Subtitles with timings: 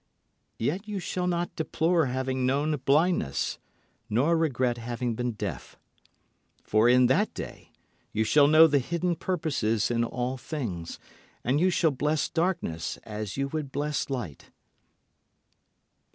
[0.57, 3.59] Yet you shall not deplore having known blindness,
[4.09, 5.77] nor regret having been deaf.
[6.63, 7.69] For in that day
[8.11, 10.97] you shall know the hidden purposes in all things,
[11.43, 14.49] And you shall bless darkness as you would bless light.